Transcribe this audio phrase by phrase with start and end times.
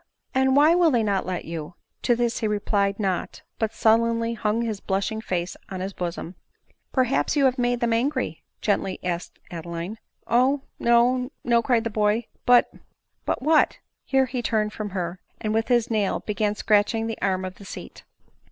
[0.33, 1.75] and why will they not let you?"
[2.09, 6.33] To this he replied not; but sullenly hung his blushing face on his bosom.
[6.91, 11.83] "Perhaps you have made them angry?" gently ask ed Adeline." Oh \ no, no," cried
[11.83, 12.71] the boy;" but
[13.27, 17.45] ""But what?" Here he turned from her, and with his nail began scratching the arm
[17.45, 18.03] of the seat.